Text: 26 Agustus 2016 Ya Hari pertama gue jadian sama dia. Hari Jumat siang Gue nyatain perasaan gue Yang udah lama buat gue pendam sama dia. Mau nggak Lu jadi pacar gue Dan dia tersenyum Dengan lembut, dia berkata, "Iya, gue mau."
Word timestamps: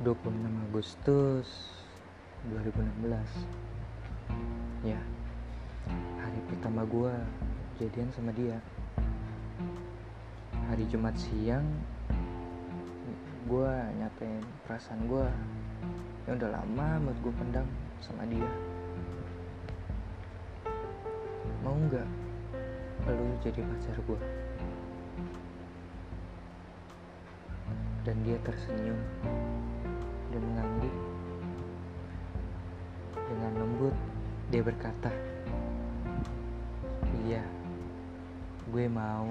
26 0.00 0.32
Agustus 0.72 1.44
2016 2.48 3.04
Ya 4.80 4.96
Hari 6.24 6.40
pertama 6.48 6.88
gue 6.88 7.12
jadian 7.76 8.08
sama 8.16 8.32
dia. 8.32 8.56
Hari 10.72 10.88
Jumat 10.88 11.12
siang 11.20 11.68
Gue 13.44 13.68
nyatain 14.00 14.40
perasaan 14.64 15.04
gue 15.04 15.28
Yang 16.24 16.48
udah 16.48 16.50
lama 16.56 16.88
buat 17.04 17.18
gue 17.20 17.32
pendam 17.36 17.68
sama 18.00 18.24
dia. 18.24 18.48
Mau 21.60 21.76
nggak 21.76 22.08
Lu 23.04 23.36
jadi 23.44 23.60
pacar 23.68 24.00
gue 24.00 24.20
Dan 28.08 28.16
dia 28.24 28.40
tersenyum 28.40 28.96
Dengan 33.30 33.62
lembut, 33.62 33.94
dia 34.50 34.58
berkata, 34.58 35.06
"Iya, 37.22 37.46
gue 38.66 38.90
mau." 38.90 39.30